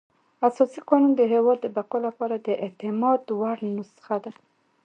اساسي 0.47 0.79
قانون 0.89 1.11
د 1.15 1.21
هېواد 1.33 1.57
د 1.61 1.67
بقا 1.75 1.97
لپاره 2.07 2.35
د 2.37 2.47
اعتماد 2.65 3.21
وړ 3.39 3.57
نسخه 3.77 4.15
وه. 4.23 4.31